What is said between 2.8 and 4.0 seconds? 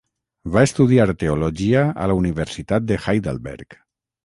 de Heidelberg.